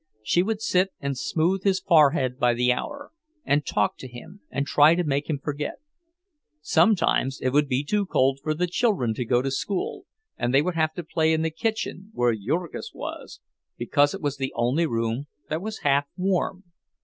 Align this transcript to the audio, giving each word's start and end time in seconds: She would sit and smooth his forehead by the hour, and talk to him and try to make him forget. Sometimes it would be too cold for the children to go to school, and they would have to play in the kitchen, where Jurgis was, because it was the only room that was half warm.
She 0.23 0.41
would 0.41 0.63
sit 0.63 0.93
and 0.99 1.15
smooth 1.15 1.61
his 1.63 1.79
forehead 1.79 2.39
by 2.39 2.55
the 2.55 2.73
hour, 2.73 3.11
and 3.45 3.63
talk 3.63 3.97
to 3.99 4.07
him 4.07 4.41
and 4.49 4.65
try 4.65 4.95
to 4.95 5.03
make 5.03 5.29
him 5.29 5.37
forget. 5.37 5.75
Sometimes 6.59 7.39
it 7.39 7.51
would 7.51 7.67
be 7.67 7.83
too 7.83 8.07
cold 8.07 8.39
for 8.41 8.55
the 8.55 8.65
children 8.65 9.13
to 9.13 9.23
go 9.25 9.43
to 9.43 9.51
school, 9.51 10.07
and 10.37 10.51
they 10.55 10.61
would 10.63 10.73
have 10.73 10.95
to 10.95 11.03
play 11.03 11.33
in 11.33 11.43
the 11.43 11.51
kitchen, 11.51 12.09
where 12.15 12.33
Jurgis 12.33 12.93
was, 12.95 13.41
because 13.77 14.15
it 14.15 14.23
was 14.23 14.37
the 14.37 14.51
only 14.55 14.87
room 14.87 15.27
that 15.49 15.61
was 15.61 15.81
half 15.85 16.07
warm. 16.17 16.63